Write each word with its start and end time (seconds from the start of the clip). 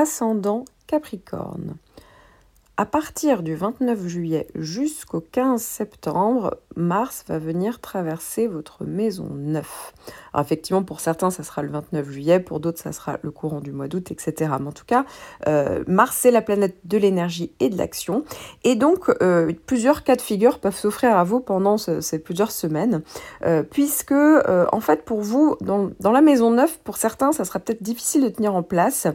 Ascendant 0.00 0.64
Capricorne. 0.86 1.76
À 2.80 2.86
partir 2.86 3.42
du 3.42 3.54
29 3.54 4.06
juillet 4.06 4.46
jusqu'au 4.54 5.20
15 5.20 5.60
septembre, 5.60 6.56
Mars 6.76 7.24
va 7.28 7.38
venir 7.38 7.78
traverser 7.80 8.46
votre 8.46 8.84
maison 8.84 9.28
9. 9.34 9.92
Alors 10.32 10.46
effectivement, 10.46 10.82
pour 10.82 11.00
certains, 11.00 11.30
ça 11.30 11.42
sera 11.42 11.62
le 11.62 11.68
29 11.68 12.10
juillet, 12.10 12.40
pour 12.40 12.58
d'autres, 12.58 12.78
ça 12.78 12.92
sera 12.92 13.18
le 13.20 13.30
courant 13.30 13.60
du 13.60 13.72
mois 13.72 13.86
d'août, 13.86 14.10
etc. 14.10 14.52
Mais 14.60 14.68
en 14.68 14.72
tout 14.72 14.86
cas, 14.86 15.04
euh, 15.46 15.84
Mars, 15.88 16.16
c'est 16.18 16.30
la 16.30 16.40
planète 16.40 16.76
de 16.84 16.96
l'énergie 16.96 17.52
et 17.60 17.68
de 17.68 17.76
l'action. 17.76 18.24
Et 18.64 18.76
donc, 18.76 19.10
euh, 19.20 19.52
plusieurs 19.66 20.02
cas 20.02 20.16
de 20.16 20.22
figure 20.22 20.58
peuvent 20.58 20.76
s'offrir 20.76 21.14
à 21.16 21.24
vous 21.24 21.40
pendant 21.40 21.76
ces 21.76 22.18
plusieurs 22.18 22.50
semaines, 22.50 23.02
euh, 23.44 23.62
puisque, 23.62 24.12
en 24.12 24.80
fait, 24.80 25.04
pour 25.04 25.20
vous, 25.20 25.56
dans, 25.60 25.90
dans, 26.00 26.12
la 26.12 26.22
maison 26.22 26.50
9, 26.50 26.78
pour 26.78 26.96
certains, 26.96 27.32
ça 27.32 27.44
sera 27.44 27.58
peut-être 27.58 27.82
difficile 27.82 28.22
de 28.22 28.28
tenir 28.30 28.54
en 28.54 28.62
place, 28.62 29.06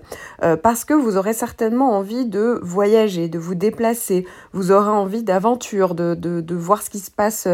parce 0.61 0.85
que 0.85 0.93
vous 0.93 1.17
aurez 1.17 1.33
certainement 1.33 1.97
envie 1.97 2.25
de 2.25 2.59
voyager, 2.61 3.27
de 3.27 3.39
vous 3.39 3.54
déplacer, 3.55 4.25
vous 4.53 4.71
aurez 4.71 4.89
envie 4.89 5.23
d'aventure, 5.23 5.95
de, 5.95 6.55
voir 6.55 6.81
ce 6.81 6.89
qui 6.89 6.99
se 6.99 7.11
passe 7.11 7.47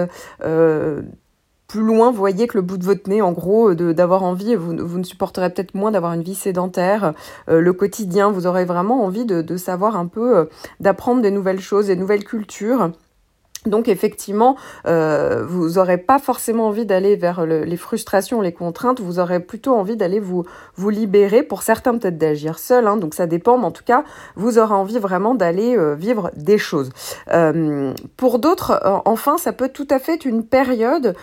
euh, 0.44 1.02
plus 1.72 1.82
loin, 1.82 2.12
voyez 2.12 2.48
que 2.48 2.58
le 2.58 2.62
bout 2.62 2.78
de 2.78 2.84
votre 2.84 3.10
nez, 3.10 3.22
en 3.22 3.32
gros, 3.32 3.74
d'avoir 3.74 4.24
envie, 4.24 4.56
vous, 4.56 4.74
ne 4.74 5.04
supporterez 5.04 5.50
peut-être 5.50 5.74
moins 5.74 5.92
d'avoir 5.92 6.12
une 6.14 6.22
vie 6.22 6.36
sédentaire, 6.36 7.14
euh, 7.50 7.62
le 7.62 7.72
quotidien, 7.74 8.30
vous 8.30 8.46
aurez 8.46 8.66
vraiment 8.66 9.06
envie 9.06 9.26
de, 9.26 9.42
de 9.42 9.58
savoir 9.58 9.96
un 9.96 10.08
peu, 10.08 10.38
euh, 10.38 10.46
d'apprendre 10.82 11.22
des 11.22 11.32
nouvelles 11.32 11.62
choses, 11.62 11.88
des 11.88 11.96
nouvelles 11.96 12.26
cultures. 12.26 12.92
Donc 13.68 13.88
effectivement, 13.88 14.56
euh, 14.88 15.46
vous 15.48 15.74
n'aurez 15.74 16.00
pas 16.00 16.18
forcément 16.18 16.68
envie 16.68 16.88
d'aller 16.88 17.16
vers 17.16 17.46
les 17.46 17.78
frustrations, 17.78 18.42
les 18.42 18.54
contraintes, 18.54 19.00
vous 19.00 19.20
aurez 19.20 19.40
plutôt 19.40 19.76
envie 19.76 19.96
d'aller 19.96 20.20
vous, 20.20 20.46
vous 20.76 20.90
libérer, 20.90 21.44
pour 21.44 21.62
certains 21.62 21.96
peut-être 21.96 22.18
d'agir 22.18 22.58
seul, 22.58 22.88
hein, 22.88 22.98
donc 22.98 23.14
ça 23.14 23.28
dépend, 23.28 23.60
mais 23.60 23.66
en 23.66 23.72
tout 23.72 23.84
cas, 23.84 24.04
vous 24.36 24.58
aurez 24.58 24.74
envie 24.74 24.98
vraiment 24.98 25.36
d'aller 25.36 25.78
euh, 25.78 25.94
vivre 25.94 26.32
des 26.36 26.58
choses. 26.58 26.90
Euh, 27.32 27.94
pour 28.18 28.40
d'autres, 28.40 28.82
enfin, 29.06 29.38
ça 29.38 29.54
peut 29.54 29.70
tout 29.70 29.88
à 29.92 30.00
fait 30.00 30.16
être 30.16 30.26
une 30.26 30.44
période 30.44 31.16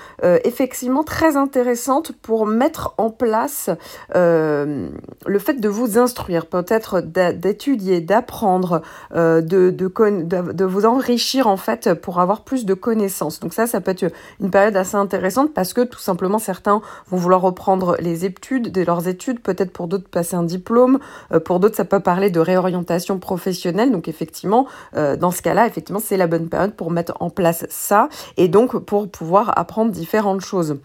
effectivement 0.45 1.03
très 1.03 1.37
intéressante 1.37 2.13
pour 2.13 2.47
mettre 2.47 2.95
en 2.99 3.11
place 3.11 3.71
le 4.15 5.39
fait 5.39 5.61
de 5.61 5.69
vous 5.69 5.99
instruire, 5.99 6.47
peut-être 6.47 7.01
d'étudier, 7.01 8.01
d'apprendre, 8.01 8.83
de, 9.15 9.41
de, 9.41 9.71
de, 9.71 10.53
de, 10.53 10.65
vous 10.65 10.87
enrichir 10.87 11.47
en 11.47 11.57
fait 11.57 11.95
pour 11.95 12.21
avoir 12.21 12.28
plus 12.37 12.65
de 12.65 12.75
connaissances. 12.75 13.41
Donc 13.41 13.53
ça, 13.53 13.67
ça 13.67 13.81
peut 13.81 13.91
être 13.91 14.13
une 14.41 14.51
période 14.51 14.77
assez 14.77 14.97
intéressante 14.97 15.53
parce 15.55 15.73
que 15.73 15.83
tout 15.83 15.99
simplement 15.99 16.39
certains 16.39 16.81
vont 17.09 17.17
vouloir 17.17 17.41
reprendre 17.41 17.97
les 18.01 18.25
études, 18.25 18.71
de 18.71 18.83
leurs 18.83 19.09
études, 19.09 19.41
peut-être 19.41 19.73
pour 19.73 19.89
d'autres 19.89 20.09
passer 20.09 20.37
un 20.37 20.43
diplôme, 20.43 20.99
euh, 21.33 21.41
pour 21.41 21.61
d'autres 21.61 21.77
ça 21.77 21.85
peut 21.85 22.01
parler 22.01 22.31
de 22.31 22.41
réorientation 22.41 23.19
professionnelle. 23.19 23.91
Donc 23.91 24.09
effectivement, 24.09 24.67
euh, 24.97 25.17
dans 25.17 25.31
ce 25.31 25.43
cas-là, 25.43 25.67
effectivement, 25.67 26.01
c'est 26.01 26.17
la 26.17 26.27
bonne 26.27 26.49
période 26.49 26.75
pour 26.75 26.91
mettre 26.91 27.15
en 27.21 27.31
place 27.31 27.67
ça 27.69 28.09
et 28.37 28.49
donc 28.49 28.79
pour 28.79 29.11
pouvoir 29.11 29.59
apprendre 29.59 29.91
différentes 29.91 30.41
choses. 30.41 30.79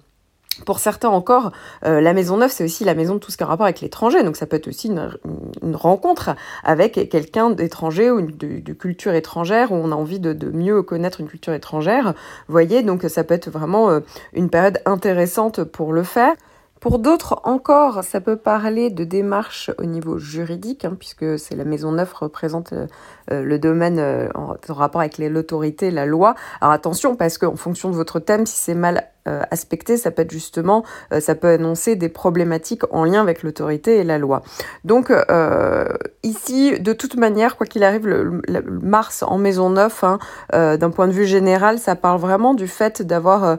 Pour 0.66 0.80
certains 0.80 1.10
encore, 1.10 1.52
euh, 1.84 2.00
la 2.00 2.14
maison 2.14 2.38
neuve, 2.38 2.52
c'est 2.52 2.64
aussi 2.64 2.84
la 2.84 2.94
maison 2.94 3.16
de 3.16 3.20
tout 3.20 3.32
ce 3.32 3.38
qui 3.38 3.44
a 3.44 3.48
rapport 3.48 3.66
avec 3.66 3.82
l'étranger. 3.82 4.24
Donc 4.24 4.36
ça 4.36 4.46
peut 4.46 4.58
être 4.58 4.68
aussi 4.68 4.88
une, 4.88 5.76
rencontre 5.76 6.36
avec 6.64 7.10
quelqu'un 7.10 7.50
d'étranger 7.50 8.12
ou 8.12 8.22
de, 8.22 8.74
culture 8.74 9.14
étrangère, 9.14 9.72
où 9.72 9.76
on 9.76 9.92
a 9.92 9.96
envie 9.96 10.20
de, 10.20 10.52
mieux 10.52 10.84
connaître 10.84 11.22
une 11.22 11.28
culture 11.28 11.54
étrangère. 11.54 12.14
Vous 12.48 12.52
voyez, 12.52 12.84
donc 12.84 13.04
ça 13.04 13.24
peut 13.24 13.34
être 13.34 13.50
vraiment 13.50 13.90
euh, 13.90 14.00
une 14.34 14.50
période 14.50 14.80
intéressante 14.86 15.64
pour 15.64 15.92
le 15.92 16.04
faire. 16.04 16.34
Pour 16.80 17.00
d'autres 17.00 17.40
encore, 17.46 18.04
ça 18.04 18.20
peut 18.20 18.36
parler 18.36 18.90
de 18.90 19.06
démarches 19.06 19.72
au 19.80 19.86
niveau 19.86 20.18
juridique, 20.18 20.84
hein, 20.84 20.98
puisque 21.00 21.40
c'est 21.40 21.56
la 21.56 21.64
maison 21.64 21.94
neuve 21.94 22.14
représente 22.14 22.74
euh, 22.74 22.88
le 23.30 23.58
domaine 23.58 24.30
en, 24.36 24.56
rapport 24.68 25.00
avec 25.00 25.18
l'autorité, 25.18 25.92
la 25.92 26.06
loi. 26.06 26.36
Alors 26.60 26.74
attention, 26.74 27.16
parce 27.16 27.38
qu'en 27.38 27.56
fonction 27.56 27.90
de 27.90 27.96
votre 27.96 28.20
thème, 28.20 28.46
si 28.46 28.58
c'est 28.58 28.76
mal 28.76 29.13
euh, 29.28 29.42
aspecté, 29.52 29.96
ça 29.96 30.12
peut 30.12 30.24
être 30.24 30.32
justement, 30.32 30.84
euh, 31.14 31.22
ça 31.22 31.34
peut 31.34 31.48
annoncer 31.48 31.96
des 31.96 32.10
problématiques 32.10 32.84
en 32.92 33.06
lien 33.06 33.22
avec 33.22 33.42
l'autorité 33.42 34.00
et 34.00 34.04
la 34.04 34.18
loi. 34.18 34.42
Donc 34.84 35.12
euh, 35.12 35.86
ici, 36.24 36.78
de 36.78 36.92
toute 36.92 37.16
manière, 37.16 37.56
quoi 37.56 37.66
qu'il 37.66 37.86
arrive, 37.86 38.06
le, 38.06 38.42
Mars 38.82 39.24
en 39.26 39.38
maison 39.38 39.70
9, 39.70 40.04
hein, 40.04 40.20
d'un 40.52 40.90
point 40.90 41.08
de 41.08 41.14
vue 41.14 41.26
général, 41.26 41.80
ça 41.80 41.96
parle 41.96 42.20
vraiment 42.20 42.54
du 42.54 42.68
fait 42.68 43.02
d'avoir 43.02 43.58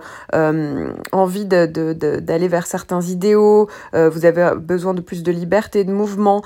envie 1.12 1.46
d'aller 1.46 1.66
de, 1.68 2.20
de, 2.20 2.46
vers 2.46 2.66
certains 2.66 3.00
idéaux, 3.00 3.68
vous 3.92 4.26
avez 4.26 4.50
besoin 4.56 4.94
de 4.94 5.00
plus 5.00 5.22
de 5.22 5.32
liberté, 5.32 5.84
de 5.84 5.92
mouvement. 5.92 6.42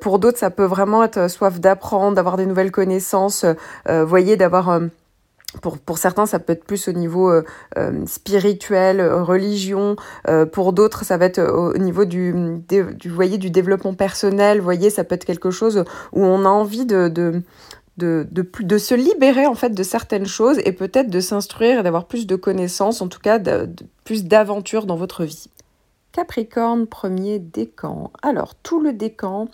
pour 0.00 0.18
d'autres, 0.18 0.38
ça 0.38 0.50
peut 0.50 0.64
vraiment 0.64 1.04
être 1.04 1.28
soif 1.28 1.60
d'apprendre, 1.60 2.16
d'avoir 2.16 2.36
des 2.36 2.46
nouvelles 2.46 2.72
connaissances, 2.72 3.44
voyez, 3.86 4.36
d'avoir 4.36 4.80
pour, 5.60 5.98
certains, 5.98 6.26
ça 6.26 6.38
peut 6.38 6.52
être 6.52 6.64
plus 6.64 6.88
au 6.88 6.92
niveau 6.92 7.30
euh, 7.30 7.42
euh, 7.76 8.04
spirituel, 8.06 9.02
religion. 9.02 9.96
Euh, 10.28 10.46
pour 10.46 10.72
d'autres, 10.72 11.04
ça 11.04 11.16
va 11.16 11.26
être 11.26 11.40
au 11.40 11.76
niveau 11.78 12.04
du, 12.04 12.34
du, 12.68 13.38
du 13.38 13.50
développement 13.50 13.94
personnel. 13.94 14.60
Voyez, 14.60 14.90
ça 14.90 15.04
peut 15.04 15.14
être 15.14 15.24
quelque 15.24 15.50
chose 15.50 15.84
où 16.12 16.24
on 16.24 16.44
a 16.44 16.48
envie 16.48 16.86
de, 16.86 17.08
de, 17.08 18.78
se 18.78 18.94
libérer 18.94 19.46
en 19.46 19.54
fait 19.54 19.70
de 19.70 19.82
certaines 19.82 20.26
choses 20.26 20.58
et 20.64 20.72
peut-être 20.72 21.10
de 21.10 21.20
s'instruire 21.20 21.80
et 21.80 21.82
d'avoir 21.82 22.06
plus 22.06 22.26
de 22.26 22.36
connaissances, 22.36 23.00
en 23.00 23.08
tout 23.08 23.20
cas 23.20 23.38
de, 23.38 23.68
plus 24.04 24.24
d'aventures 24.24 24.86
dans 24.86 24.96
votre 24.96 25.24
vie. 25.24 25.50
Capricorne, 26.12 26.86
premier 26.86 27.38
décan. 27.38 28.10
Alors, 28.22 28.54
tout 28.54 28.80
le 28.80 28.94
décan 28.94 29.48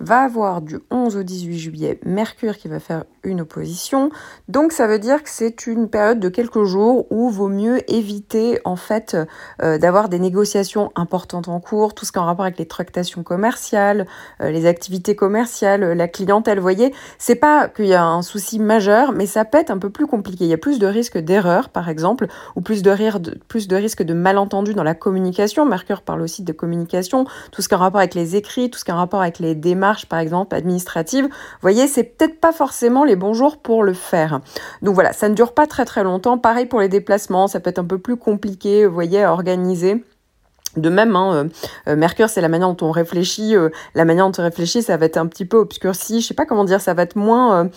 va 0.00 0.20
avoir 0.20 0.62
du 0.62 0.78
11 0.90 1.16
au 1.16 1.22
18 1.22 1.58
juillet 1.58 2.00
Mercure 2.04 2.56
qui 2.56 2.68
va 2.68 2.80
faire 2.80 3.04
une 3.24 3.40
opposition. 3.40 4.10
Donc 4.48 4.72
ça 4.72 4.86
veut 4.86 4.98
dire 4.98 5.22
que 5.22 5.28
c'est 5.30 5.66
une 5.66 5.88
période 5.88 6.20
de 6.20 6.28
quelques 6.28 6.64
jours 6.64 7.06
où 7.10 7.30
vaut 7.30 7.48
mieux 7.48 7.78
éviter 7.92 8.60
en 8.64 8.76
fait 8.76 9.16
euh, 9.62 9.78
d'avoir 9.78 10.08
des 10.08 10.18
négociations 10.18 10.92
importantes 10.94 11.48
en 11.48 11.60
cours, 11.60 11.94
tout 11.94 12.04
ce 12.04 12.12
qui 12.12 12.18
est 12.18 12.20
en 12.20 12.26
rapport 12.26 12.44
avec 12.44 12.58
les 12.58 12.66
tractations 12.66 13.22
commerciales, 13.22 14.06
euh, 14.40 14.50
les 14.50 14.66
activités 14.66 15.16
commerciales, 15.16 15.92
la 15.92 16.08
clientèle. 16.08 16.58
Vous 16.58 16.62
voyez, 16.62 16.94
c'est 17.18 17.34
pas 17.34 17.68
qu'il 17.68 17.86
y 17.86 17.94
a 17.94 18.04
un 18.04 18.22
souci 18.22 18.58
majeur, 18.58 19.12
mais 19.12 19.26
ça 19.26 19.44
peut 19.44 19.58
être 19.58 19.70
un 19.70 19.78
peu 19.78 19.90
plus 19.90 20.06
compliqué. 20.06 20.44
Il 20.44 20.50
y 20.50 20.54
a 20.54 20.58
plus 20.58 20.78
de 20.78 20.86
risques 20.86 21.18
d'erreur, 21.18 21.68
par 21.70 21.88
exemple, 21.88 22.28
ou 22.56 22.60
plus 22.60 22.82
de, 22.82 22.90
rire, 22.90 23.18
plus 23.48 23.68
de 23.68 23.76
risques 23.76 24.02
de 24.02 24.14
malentendus 24.14 24.74
dans 24.74 24.84
la 24.84 24.94
communication. 24.94 25.66
Mercure 25.66 26.02
parle 26.02 26.22
aussi 26.22 26.42
de 26.44 26.52
communication, 26.52 27.26
tout 27.50 27.62
ce 27.62 27.68
qui 27.68 27.74
est 27.74 27.76
en 27.76 27.80
rapport 27.80 28.00
avec 28.00 28.14
les 28.14 28.36
écrits, 28.36 28.70
tout 28.70 28.78
ce 28.78 28.84
qui 28.84 28.90
est 28.90 28.94
en 28.94 28.98
rapport 28.98 29.20
avec 29.20 29.38
les 29.38 29.54
démarches 29.54 29.87
par 30.08 30.18
exemple, 30.18 30.54
administrative, 30.54 31.24
vous 31.24 31.30
voyez, 31.62 31.86
c'est 31.86 32.04
peut-être 32.04 32.40
pas 32.40 32.52
forcément 32.52 33.04
les 33.04 33.16
bons 33.16 33.34
jours 33.34 33.58
pour 33.58 33.82
le 33.82 33.92
faire. 33.94 34.40
Donc 34.82 34.94
voilà, 34.94 35.12
ça 35.12 35.28
ne 35.28 35.34
dure 35.34 35.52
pas 35.52 35.66
très 35.66 35.84
très 35.84 36.04
longtemps. 36.04 36.38
Pareil 36.38 36.66
pour 36.66 36.80
les 36.80 36.88
déplacements, 36.88 37.46
ça 37.46 37.60
peut 37.60 37.70
être 37.70 37.78
un 37.78 37.84
peu 37.84 37.98
plus 37.98 38.16
compliqué, 38.16 38.86
voyez, 38.86 39.22
à 39.22 39.32
organiser. 39.32 40.02
De 40.76 40.90
même, 40.90 41.16
hein, 41.16 41.34
euh, 41.34 41.48
euh, 41.88 41.96
Mercure, 41.96 42.28
c'est 42.28 42.40
la 42.40 42.48
manière 42.48 42.72
dont 42.72 42.86
on 42.86 42.90
réfléchit. 42.90 43.56
Euh, 43.56 43.70
la 43.94 44.04
manière 44.04 44.28
dont 44.28 44.40
on 44.40 44.44
réfléchit, 44.44 44.82
ça 44.82 44.96
va 44.96 45.06
être 45.06 45.16
un 45.16 45.26
petit 45.26 45.44
peu 45.44 45.56
obscurci. 45.56 46.20
Je 46.20 46.26
sais 46.26 46.34
pas 46.34 46.46
comment 46.46 46.64
dire, 46.64 46.80
ça 46.80 46.94
va 46.94 47.02
être 47.02 47.16
moins, 47.16 47.70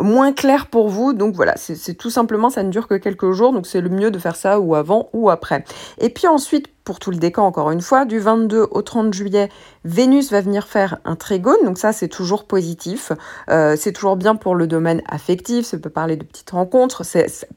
moins 0.00 0.32
clair 0.32 0.66
pour 0.66 0.88
vous. 0.88 1.12
Donc 1.12 1.34
voilà, 1.34 1.54
c'est 1.56 1.94
tout 1.94 2.10
simplement, 2.10 2.50
ça 2.50 2.62
ne 2.62 2.70
dure 2.70 2.88
que 2.88 2.94
quelques 2.94 3.32
jours. 3.32 3.52
Donc 3.52 3.66
c'est 3.66 3.80
le 3.80 3.88
mieux 3.88 4.10
de 4.10 4.18
faire 4.18 4.36
ça 4.36 4.60
ou 4.60 4.74
avant 4.74 5.08
ou 5.12 5.28
après. 5.30 5.64
Et 5.98 6.08
puis 6.08 6.26
ensuite, 6.26 6.68
pour 6.88 7.00
tout 7.00 7.10
le 7.10 7.18
décan, 7.18 7.44
encore 7.44 7.70
une 7.70 7.82
fois, 7.82 8.06
du 8.06 8.18
22 8.18 8.66
au 8.70 8.80
30 8.80 9.12
juillet, 9.12 9.50
Vénus 9.84 10.30
va 10.30 10.40
venir 10.40 10.66
faire 10.66 10.96
un 11.04 11.16
trigone, 11.16 11.62
donc 11.66 11.76
ça 11.76 11.92
c'est 11.92 12.08
toujours 12.08 12.46
positif, 12.46 13.12
euh, 13.50 13.76
c'est 13.78 13.92
toujours 13.92 14.16
bien 14.16 14.36
pour 14.36 14.54
le 14.54 14.66
domaine 14.66 15.02
affectif, 15.06 15.66
ça 15.66 15.76
peut 15.76 15.90
parler 15.90 16.16
de 16.16 16.24
petites 16.24 16.48
rencontres. 16.48 17.02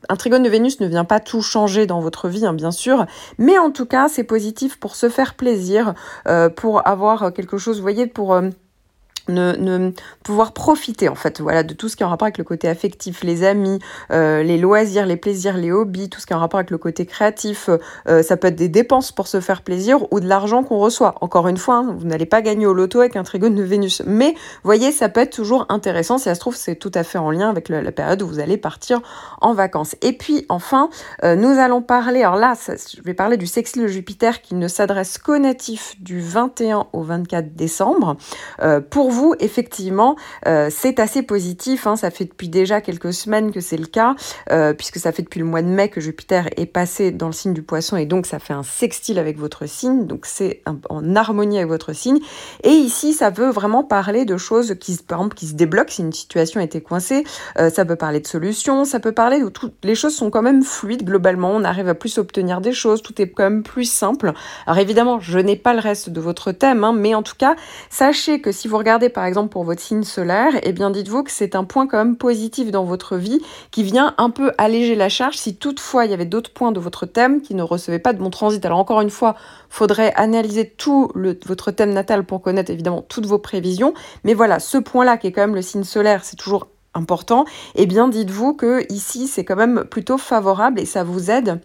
un 0.09 0.15
trigone 0.17 0.43
de 0.43 0.49
Vénus 0.49 0.81
ne 0.81 0.87
vient 0.87 1.05
pas 1.05 1.21
tout 1.21 1.41
changer 1.41 1.85
dans 1.85 2.01
votre 2.01 2.27
vie, 2.27 2.45
hein, 2.45 2.51
bien 2.51 2.71
sûr, 2.71 3.05
mais 3.37 3.57
en 3.57 3.71
tout 3.71 3.85
cas 3.85 4.09
c'est 4.09 4.25
positif 4.25 4.77
pour 4.77 4.97
se 4.97 5.07
faire 5.07 5.35
plaisir, 5.35 5.93
euh, 6.27 6.49
pour 6.49 6.85
avoir 6.85 7.31
quelque 7.31 7.57
chose, 7.57 7.77
vous 7.77 7.83
voyez, 7.83 8.07
pour... 8.07 8.33
Euh, 8.33 8.49
ne, 9.27 9.91
pouvoir 10.23 10.53
profiter 10.53 11.09
en 11.09 11.15
fait 11.15 11.41
voilà 11.41 11.63
de 11.63 11.73
tout 11.73 11.89
ce 11.89 11.95
qui 11.95 12.03
est 12.03 12.05
en 12.05 12.09
rapport 12.09 12.25
avec 12.25 12.37
le 12.37 12.43
côté 12.43 12.67
affectif 12.67 13.23
les 13.23 13.43
amis 13.43 13.79
euh, 14.11 14.43
les 14.43 14.57
loisirs 14.57 15.05
les 15.05 15.17
plaisirs 15.17 15.57
les 15.57 15.71
hobbies 15.71 16.09
tout 16.09 16.19
ce 16.19 16.25
qui 16.25 16.33
est 16.33 16.35
en 16.35 16.39
rapport 16.39 16.59
avec 16.59 16.71
le 16.71 16.77
côté 16.77 17.05
créatif 17.05 17.69
euh, 18.07 18.23
ça 18.23 18.37
peut 18.37 18.47
être 18.47 18.55
des 18.55 18.69
dépenses 18.69 19.11
pour 19.11 19.27
se 19.27 19.39
faire 19.39 19.61
plaisir 19.61 20.11
ou 20.11 20.19
de 20.19 20.27
l'argent 20.27 20.63
qu'on 20.63 20.77
reçoit. 20.77 21.15
Encore 21.21 21.47
une 21.47 21.57
fois 21.57 21.75
hein, 21.75 21.95
vous 21.97 22.05
n'allez 22.05 22.25
pas 22.25 22.41
gagner 22.41 22.65
au 22.65 22.73
loto 22.73 22.99
avec 22.99 23.15
un 23.15 23.23
trigone 23.23 23.55
de 23.55 23.63
Vénus. 23.63 24.01
Mais 24.05 24.35
voyez 24.63 24.91
ça 24.91 25.09
peut 25.09 25.21
être 25.21 25.33
toujours 25.33 25.65
intéressant. 25.69 26.17
Si 26.17 26.25
ça 26.25 26.35
se 26.35 26.39
trouve 26.39 26.55
c'est 26.55 26.75
tout 26.75 26.91
à 26.93 27.03
fait 27.03 27.17
en 27.17 27.31
lien 27.31 27.49
avec 27.49 27.69
la 27.69 27.91
période 27.91 28.21
où 28.21 28.27
vous 28.27 28.39
allez 28.39 28.57
partir 28.57 29.01
en 29.39 29.53
vacances. 29.53 29.95
Et 30.01 30.13
puis 30.13 30.45
enfin 30.49 30.89
euh, 31.23 31.35
nous 31.35 31.59
allons 31.59 31.81
parler 31.81 32.23
alors 32.23 32.35
là 32.35 32.53
je 32.67 33.01
vais 33.01 33.13
parler 33.13 33.37
du 33.37 33.47
sextile 33.47 33.87
Jupiter 33.87 34.41
qui 34.41 34.55
ne 34.55 34.67
s'adresse 34.67 35.17
qu'aux 35.17 35.37
natifs 35.37 35.95
du 35.99 36.19
21 36.19 36.87
au 36.93 37.03
24 37.03 37.55
décembre 37.55 38.17
vous, 39.11 39.35
effectivement, 39.39 40.15
c'est 40.69 40.99
assez 40.99 41.21
positif. 41.23 41.87
Hein. 41.87 41.95
ça 41.95 42.11
fait 42.11 42.25
depuis 42.25 42.49
déjà 42.49 42.81
quelques 42.81 43.13
semaines 43.13 43.51
que 43.51 43.59
c'est 43.59 43.77
le 43.77 43.85
cas, 43.85 44.15
puisque 44.77 44.97
ça 44.97 45.11
fait 45.11 45.21
depuis 45.23 45.39
le 45.39 45.45
mois 45.45 45.61
de 45.61 45.67
mai 45.67 45.89
que 45.89 46.01
Jupiter 46.01 46.47
est 46.57 46.65
passé 46.65 47.11
dans 47.11 47.27
le 47.27 47.33
signe 47.33 47.53
du 47.53 47.61
poisson 47.61 47.97
et 47.97 48.05
donc 48.05 48.25
ça 48.25 48.39
fait 48.39 48.53
un 48.53 48.63
sextile 48.63 49.19
avec 49.19 49.37
votre 49.37 49.67
signe. 49.67 50.05
Donc 50.05 50.25
c'est 50.25 50.61
en 50.89 51.15
harmonie 51.15 51.57
avec 51.57 51.69
votre 51.69 51.93
signe. 51.93 52.19
Et 52.63 52.71
ici, 52.71 53.13
ça 53.13 53.29
veut 53.29 53.49
vraiment 53.49 53.83
parler 53.83 54.25
de 54.25 54.37
choses 54.37 54.75
qui, 54.79 54.97
par 54.97 55.19
exemple, 55.19 55.35
qui 55.35 55.47
se 55.47 55.53
débloquent 55.53 55.91
si 55.91 56.01
une 56.01 56.13
situation 56.13 56.59
était 56.59 56.81
coincée. 56.81 57.23
ça 57.55 57.85
peut 57.85 57.95
parler 57.95 58.19
de 58.19 58.27
solutions, 58.27 58.85
ça 58.85 58.99
peut 58.99 59.11
parler 59.11 59.41
de 59.41 59.49
toutes 59.49 59.73
les 59.83 59.95
choses 59.95 60.15
sont 60.15 60.29
quand 60.29 60.41
même 60.41 60.63
fluides 60.63 61.03
globalement. 61.03 61.51
On 61.51 61.63
arrive 61.63 61.87
à 61.87 61.95
plus 61.95 62.17
obtenir 62.17 62.61
des 62.61 62.71
choses, 62.71 63.01
tout 63.01 63.19
est 63.21 63.29
quand 63.29 63.43
même 63.43 63.63
plus 63.63 63.85
simple. 63.85 64.33
Alors 64.65 64.77
évidemment, 64.77 65.19
je 65.19 65.39
n'ai 65.39 65.55
pas 65.55 65.73
le 65.73 65.79
reste 65.79 66.09
de 66.09 66.21
votre 66.21 66.51
thème, 66.51 66.83
hein, 66.83 66.93
mais 66.93 67.15
en 67.15 67.23
tout 67.23 67.35
cas, 67.37 67.55
sachez 67.89 68.41
que 68.41 68.51
si 68.51 68.67
vous 68.67 68.77
regardez 68.77 69.00
par 69.09 69.25
exemple 69.25 69.49
pour 69.49 69.63
votre 69.63 69.81
signe 69.81 70.03
solaire, 70.03 70.53
eh 70.63 70.71
bien 70.73 70.89
dites-vous 70.89 71.23
que 71.23 71.31
c'est 71.31 71.55
un 71.55 71.63
point 71.63 71.87
quand 71.87 71.97
même 71.97 72.15
positif 72.15 72.71
dans 72.71 72.83
votre 72.83 73.17
vie 73.17 73.41
qui 73.71 73.83
vient 73.83 74.13
un 74.17 74.29
peu 74.29 74.51
alléger 74.57 74.95
la 74.95 75.09
charge. 75.09 75.37
Si 75.37 75.55
toutefois 75.55 76.05
il 76.05 76.11
y 76.11 76.13
avait 76.13 76.25
d'autres 76.25 76.51
points 76.51 76.71
de 76.71 76.79
votre 76.79 77.05
thème 77.05 77.41
qui 77.41 77.55
ne 77.55 77.63
recevaient 77.63 77.99
pas 77.99 78.13
de 78.13 78.19
bon 78.19 78.29
transit. 78.29 78.65
Alors 78.65 78.79
encore 78.79 79.01
une 79.01 79.09
fois, 79.09 79.35
faudrait 79.69 80.13
analyser 80.15 80.69
tout 80.69 81.11
votre 81.45 81.71
thème 81.71 81.93
natal 81.93 82.25
pour 82.25 82.41
connaître 82.41 82.71
évidemment 82.71 83.01
toutes 83.07 83.25
vos 83.25 83.39
prévisions, 83.39 83.93
mais 84.23 84.33
voilà, 84.33 84.59
ce 84.59 84.77
point-là 84.77 85.17
qui 85.17 85.27
est 85.27 85.31
quand 85.31 85.41
même 85.41 85.55
le 85.55 85.61
signe 85.61 85.83
solaire, 85.83 86.23
c'est 86.23 86.35
toujours 86.35 86.67
important, 86.93 87.45
eh 87.75 87.85
bien 87.85 88.07
dites-vous 88.09 88.53
que 88.53 88.85
ici 88.91 89.27
c'est 89.27 89.45
quand 89.45 89.55
même 89.55 89.85
plutôt 89.85 90.17
favorable 90.17 90.79
et 90.79 90.85
ça 90.85 91.03
vous 91.03 91.31
aide 91.31 91.61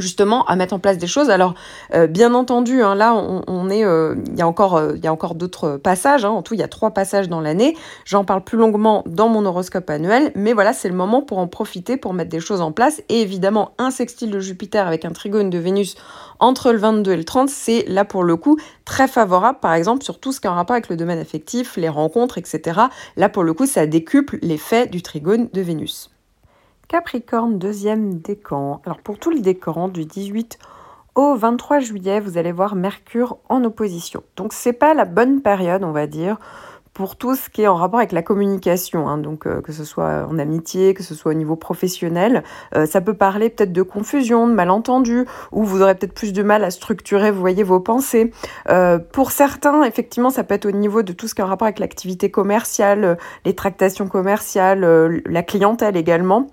justement 0.00 0.44
à 0.46 0.56
mettre 0.56 0.74
en 0.74 0.78
place 0.78 0.98
des 0.98 1.06
choses. 1.06 1.30
Alors, 1.30 1.54
euh, 1.94 2.06
bien 2.06 2.34
entendu, 2.34 2.82
hein, 2.82 2.94
là, 2.94 3.14
on, 3.14 3.70
est, 3.70 3.84
euh, 3.84 4.16
il 4.26 4.38
y 4.38 4.42
a 4.42 4.46
encore, 4.46 4.76
euh, 4.76 4.92
il 4.96 5.04
y 5.04 5.06
a 5.06 5.12
encore 5.12 5.34
d'autres 5.34 5.76
passages. 5.76 6.24
Hein. 6.24 6.30
en 6.30 6.42
tout, 6.42 6.54
il 6.54 6.60
y 6.60 6.62
a 6.62 6.68
trois 6.68 6.90
passages 6.90 7.28
dans 7.28 7.40
l'année. 7.40 7.76
J'en 8.04 8.24
parle 8.24 8.42
plus 8.42 8.58
longuement 8.58 9.02
dans 9.06 9.28
mon 9.28 9.44
horoscope 9.44 9.88
annuel, 9.90 10.32
mais 10.34 10.52
voilà, 10.52 10.72
c'est 10.72 10.88
le 10.88 10.94
moment 10.94 11.22
pour 11.22 11.38
en 11.38 11.46
profiter, 11.46 11.96
pour 11.96 12.14
mettre 12.14 12.30
des 12.30 12.40
choses 12.40 12.60
en 12.60 12.72
place. 12.72 13.02
Et 13.08 13.20
évidemment, 13.20 13.72
un 13.78 13.90
sextile 13.90 14.30
de 14.30 14.40
Jupiter 14.40 14.86
avec 14.86 15.04
un 15.04 15.12
trigone 15.12 15.50
de 15.50 15.58
Vénus 15.58 15.96
entre 16.38 16.72
le 16.72 16.78
22 16.78 17.12
et 17.12 17.16
le 17.16 17.24
30, 17.24 17.48
c'est 17.48 17.84
là 17.86 18.04
pour 18.04 18.24
le 18.24 18.36
coup 18.36 18.58
très 18.84 19.08
favorable, 19.08 19.58
par 19.60 19.74
exemple, 19.74 20.02
sur 20.02 20.18
tout 20.18 20.32
ce 20.32 20.40
qui 20.40 20.46
a 20.46 20.50
un 20.50 20.54
rapport 20.54 20.74
avec 20.74 20.88
le 20.88 20.96
domaine 20.96 21.18
affectif, 21.18 21.76
les 21.76 21.88
rencontres, 21.88 22.38
etc. 22.38 22.80
Là, 23.16 23.28
pour 23.28 23.44
le 23.44 23.52
coup, 23.52 23.66
ça 23.66 23.86
décuple 23.86 24.38
l'effet 24.42 24.86
du 24.86 25.02
trigone 25.02 25.48
de 25.52 25.60
Vénus. 25.60 26.10
Capricorne, 26.90 27.56
deuxième 27.56 28.18
décan. 28.18 28.82
Alors 28.84 28.98
pour 28.98 29.20
tout 29.20 29.30
le 29.30 29.38
décan, 29.38 29.86
du 29.86 30.06
18 30.06 30.58
au 31.14 31.36
23 31.36 31.78
juillet, 31.78 32.18
vous 32.18 32.36
allez 32.36 32.50
voir 32.50 32.74
Mercure 32.74 33.38
en 33.48 33.62
opposition. 33.62 34.24
Donc 34.34 34.52
c'est 34.52 34.72
pas 34.72 34.92
la 34.92 35.04
bonne 35.04 35.40
période, 35.40 35.84
on 35.84 35.92
va 35.92 36.08
dire, 36.08 36.38
pour 36.92 37.14
tout 37.14 37.36
ce 37.36 37.48
qui 37.48 37.62
est 37.62 37.68
en 37.68 37.76
rapport 37.76 38.00
avec 38.00 38.10
la 38.10 38.22
communication, 38.22 39.08
hein. 39.08 39.18
donc 39.18 39.46
euh, 39.46 39.60
que 39.60 39.70
ce 39.70 39.84
soit 39.84 40.26
en 40.28 40.36
amitié, 40.36 40.92
que 40.92 41.04
ce 41.04 41.14
soit 41.14 41.30
au 41.30 41.34
niveau 41.34 41.54
professionnel, 41.54 42.42
euh, 42.74 42.86
ça 42.86 43.00
peut 43.00 43.14
parler 43.14 43.50
peut-être 43.50 43.72
de 43.72 43.82
confusion, 43.82 44.48
de 44.48 44.52
malentendus, 44.52 45.26
ou 45.52 45.62
vous 45.62 45.82
aurez 45.82 45.94
peut-être 45.94 46.14
plus 46.14 46.32
de 46.32 46.42
mal 46.42 46.64
à 46.64 46.72
structurer, 46.72 47.30
vous 47.30 47.38
voyez, 47.38 47.62
vos 47.62 47.78
pensées. 47.78 48.32
Euh, 48.68 48.98
pour 48.98 49.30
certains, 49.30 49.84
effectivement, 49.84 50.30
ça 50.30 50.42
peut 50.42 50.54
être 50.54 50.66
au 50.66 50.72
niveau 50.72 51.04
de 51.04 51.12
tout 51.12 51.28
ce 51.28 51.36
qui 51.36 51.40
est 51.40 51.44
en 51.44 51.46
rapport 51.46 51.66
avec 51.66 51.78
l'activité 51.78 52.32
commerciale, 52.32 53.16
les 53.44 53.54
tractations 53.54 54.08
commerciales, 54.08 55.22
la 55.24 55.42
clientèle 55.44 55.96
également 55.96 56.48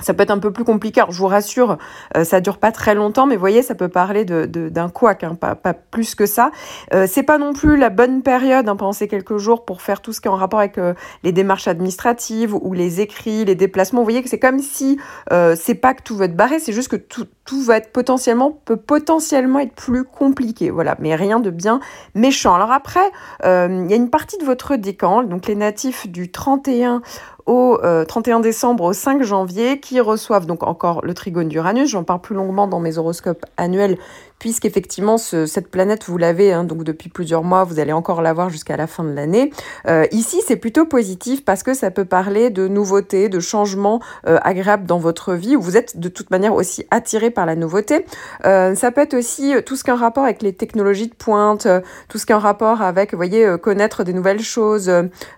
ça 0.00 0.14
peut 0.14 0.22
être 0.22 0.30
un 0.30 0.38
peu 0.38 0.52
plus 0.52 0.64
compliqué. 0.64 1.00
Alors, 1.00 1.12
je 1.12 1.18
vous 1.18 1.26
rassure, 1.26 1.78
euh, 2.16 2.24
ça 2.24 2.40
dure 2.40 2.58
pas 2.58 2.72
très 2.72 2.94
longtemps, 2.94 3.26
mais 3.26 3.36
vous 3.36 3.40
voyez, 3.40 3.62
ça 3.62 3.74
peut 3.74 3.88
parler 3.88 4.24
de, 4.24 4.46
d'un 4.46 4.88
couac, 4.88 5.22
hein, 5.22 5.34
pas, 5.34 5.54
pas, 5.54 5.74
plus 5.74 6.14
que 6.14 6.26
ça. 6.26 6.50
Euh, 6.92 7.06
c'est 7.08 7.22
pas 7.22 7.38
non 7.38 7.52
plus 7.52 7.76
la 7.76 7.90
bonne 7.90 8.22
période, 8.22 8.68
hein, 8.68 8.92
ces 8.92 9.06
quelques 9.06 9.36
jours, 9.36 9.64
pour 9.64 9.82
faire 9.82 10.00
tout 10.00 10.12
ce 10.12 10.20
qui 10.20 10.28
est 10.28 10.30
en 10.30 10.36
rapport 10.36 10.58
avec 10.58 10.78
euh, 10.78 10.94
les 11.22 11.32
démarches 11.32 11.68
administratives 11.68 12.54
ou 12.54 12.72
les 12.72 13.00
écrits, 13.00 13.44
les 13.44 13.54
déplacements. 13.54 14.00
Vous 14.00 14.06
voyez 14.06 14.22
que 14.22 14.28
c'est 14.28 14.38
comme 14.38 14.58
si 14.58 14.98
euh, 15.30 15.54
c'est 15.58 15.74
pas 15.74 15.94
que 15.94 16.02
tout 16.02 16.16
va 16.16 16.24
être 16.24 16.36
barré, 16.36 16.58
c'est 16.58 16.72
juste 16.72 16.88
que 16.88 16.96
tout, 16.96 17.26
tout 17.44 17.62
va 17.62 17.76
être 17.76 17.92
potentiellement, 17.92 18.58
peut 18.64 18.76
potentiellement 18.76 19.60
être 19.60 19.74
plus 19.74 20.04
compliqué. 20.04 20.70
Voilà, 20.70 20.96
mais 20.98 21.14
rien 21.14 21.38
de 21.38 21.50
bien 21.50 21.80
méchant. 22.14 22.54
Alors 22.54 22.72
après, 22.72 23.00
il 23.44 23.86
y 23.90 23.92
a 23.92 23.96
une 23.96 24.10
partie 24.10 24.38
de 24.38 24.44
votre 24.44 24.76
décan, 24.76 25.22
donc 25.22 25.46
les 25.46 25.54
natifs 25.54 26.08
du 26.08 26.30
31 26.30 27.02
au 27.46 27.78
31 28.08 28.38
euh, 28.38 28.42
décembre 28.42 28.84
au 28.84 28.92
5 28.92 29.22
janvier 29.22 29.80
qui 29.80 30.00
reçoivent 30.00 30.46
donc 30.46 30.62
encore 30.62 31.04
le 31.04 31.14
trigone 31.14 31.48
d'Uranus. 31.48 31.90
J'en 31.90 32.04
parle 32.04 32.20
plus 32.20 32.34
longuement 32.34 32.66
dans 32.66 32.80
mes 32.80 32.98
horoscopes 32.98 33.44
annuels 33.56 33.98
puisqu'effectivement 34.42 35.18
cette 35.18 35.68
planète, 35.68 36.06
vous 36.06 36.18
l'avez 36.18 36.52
hein, 36.52 36.64
donc 36.64 36.82
depuis 36.82 37.08
plusieurs 37.08 37.44
mois, 37.44 37.62
vous 37.62 37.78
allez 37.78 37.92
encore 37.92 38.22
l'avoir 38.22 38.50
jusqu'à 38.50 38.76
la 38.76 38.88
fin 38.88 39.04
de 39.04 39.12
l'année. 39.12 39.52
Euh, 39.86 40.04
ici, 40.10 40.40
c'est 40.44 40.56
plutôt 40.56 40.84
positif 40.84 41.44
parce 41.44 41.62
que 41.62 41.74
ça 41.74 41.92
peut 41.92 42.04
parler 42.04 42.50
de 42.50 42.66
nouveautés, 42.66 43.28
de 43.28 43.38
changements 43.38 44.00
euh, 44.26 44.40
agréables 44.42 44.84
dans 44.84 44.98
votre 44.98 45.34
vie, 45.34 45.54
où 45.54 45.62
vous 45.62 45.76
êtes 45.76 46.00
de 46.00 46.08
toute 46.08 46.32
manière 46.32 46.54
aussi 46.54 46.84
attiré 46.90 47.30
par 47.30 47.46
la 47.46 47.54
nouveauté. 47.54 48.04
Euh, 48.44 48.74
ça 48.74 48.90
peut 48.90 49.02
être 49.02 49.14
aussi 49.14 49.54
tout 49.64 49.76
ce 49.76 49.84
qui 49.84 49.92
rapport 49.92 50.24
avec 50.24 50.42
les 50.42 50.52
technologies 50.52 51.06
de 51.06 51.14
pointe, 51.14 51.68
tout 52.08 52.18
ce 52.18 52.26
qui 52.26 52.32
rapport 52.32 52.82
avec, 52.82 53.14
voyez, 53.14 53.56
connaître 53.62 54.02
des 54.02 54.12
nouvelles 54.12 54.40
choses. 54.40 54.90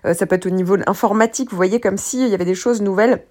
ça 0.03 0.25
peut 0.25 0.35
être 0.35 0.47
au 0.47 0.49
niveau 0.49 0.77
informatique, 0.87 1.51
vous 1.51 1.57
voyez, 1.57 1.79
comme 1.79 1.97
s'il 1.97 2.27
y 2.27 2.33
avait 2.33 2.43
des 2.43 2.55
choses 2.55 2.81
nouvelles 2.81 3.21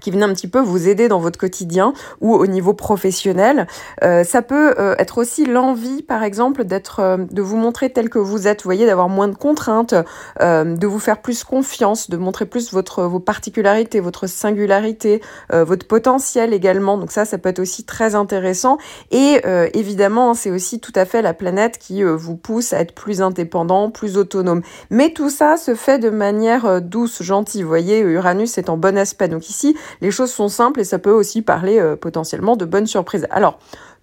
qui 0.00 0.10
viennent 0.10 0.22
un 0.22 0.32
petit 0.34 0.48
peu 0.48 0.60
vous 0.60 0.88
aider 0.88 1.08
dans 1.08 1.20
votre 1.20 1.38
quotidien 1.38 1.92
ou 2.20 2.34
au 2.34 2.46
niveau 2.46 2.72
professionnel. 2.74 3.66
Euh, 4.02 4.24
ça 4.24 4.42
peut 4.42 4.74
euh, 4.78 4.94
être 4.98 5.18
aussi 5.18 5.44
l'envie, 5.46 6.02
par 6.02 6.22
exemple, 6.22 6.64
d'être, 6.64 7.00
euh, 7.00 7.16
de 7.30 7.42
vous 7.42 7.56
montrer 7.56 7.90
tel 7.90 8.08
que 8.08 8.18
vous 8.18 8.46
êtes, 8.46 8.62
vous 8.62 8.68
voyez, 8.68 8.86
d'avoir 8.86 9.08
moins 9.08 9.28
de 9.28 9.34
contraintes, 9.34 9.94
de 10.40 10.86
vous 10.86 10.98
faire 10.98 11.20
plus 11.20 11.44
confiance, 11.44 12.10
de 12.10 12.16
montrer 12.16 12.46
plus 12.46 12.72
votre, 12.72 13.04
vos 13.04 13.20
particularités, 13.20 14.00
votre 14.00 14.26
singularité, 14.26 15.20
votre 15.50 15.86
potentiel 15.86 16.52
également. 16.52 16.98
Donc 16.98 17.10
ça, 17.10 17.24
ça 17.24 17.38
peut 17.38 17.48
être 17.48 17.58
aussi 17.58 17.84
très 17.84 18.14
intéressant. 18.14 18.78
Et 19.10 19.40
évidemment, 19.74 20.34
c'est 20.34 20.50
aussi 20.50 20.80
tout 20.80 20.92
à 20.94 21.04
fait 21.04 21.22
la 21.22 21.34
planète 21.34 21.78
qui 21.78 22.02
vous 22.02 22.36
pousse 22.36 22.72
à 22.72 22.80
être 22.80 22.94
plus 22.94 23.22
indépendant, 23.22 23.90
plus 23.90 24.16
autonome. 24.16 24.62
Mais 24.90 25.10
tout 25.10 25.30
ça 25.30 25.56
se 25.56 25.74
fait 25.74 25.98
de 25.98 26.10
manière 26.10 26.80
douce, 26.80 27.22
gentille. 27.22 27.62
Vous 27.62 27.68
voyez, 27.68 28.00
Uranus 28.00 28.58
est 28.58 28.68
en 28.68 28.76
bon 28.76 28.96
aspect. 28.98 29.28
Donc 29.28 29.48
ici, 29.48 29.76
les 30.00 30.10
choses 30.10 30.32
sont 30.32 30.48
simples 30.48 30.80
et 30.80 30.84
ça 30.84 30.98
peut 30.98 31.10
aussi 31.10 31.42
parler 31.42 31.78
euh, 31.78 31.96
potentiellement 31.96 32.56
de 32.56 32.64
bonnes 32.64 32.86
surprises. 32.86 33.26
Alors, 33.30 33.58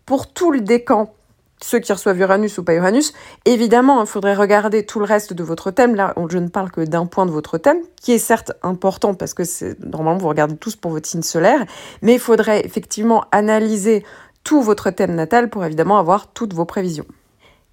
pour 0.05 0.27
tout 0.27 0.51
le 0.51 0.61
décan, 0.61 1.13
ceux 1.63 1.79
qui 1.79 1.93
reçoivent 1.93 2.19
Uranus 2.19 2.57
ou 2.57 2.63
pas 2.63 2.73
Uranus, 2.73 3.13
évidemment, 3.45 4.01
il 4.01 4.07
faudrait 4.07 4.35
regarder 4.35 4.85
tout 4.85 4.99
le 4.99 5.05
reste 5.05 5.33
de 5.33 5.43
votre 5.43 5.71
thème. 5.71 5.95
Là, 5.95 6.13
je 6.29 6.37
ne 6.37 6.49
parle 6.49 6.71
que 6.71 6.81
d'un 6.81 7.05
point 7.05 7.25
de 7.25 7.31
votre 7.31 7.57
thème, 7.57 7.77
qui 8.01 8.11
est 8.11 8.17
certes 8.17 8.51
important 8.63 9.13
parce 9.13 9.33
que 9.33 9.43
normalement 9.85 10.19
vous 10.19 10.27
regardez 10.27 10.57
tous 10.57 10.75
pour 10.75 10.91
votre 10.91 11.07
signe 11.07 11.21
solaire, 11.21 11.65
mais 12.01 12.15
il 12.15 12.19
faudrait 12.19 12.65
effectivement 12.65 13.23
analyser 13.31 14.03
tout 14.43 14.61
votre 14.61 14.89
thème 14.89 15.15
natal 15.15 15.49
pour 15.49 15.63
évidemment 15.63 15.97
avoir 15.97 16.27
toutes 16.33 16.53
vos 16.53 16.65
prévisions. 16.65 17.05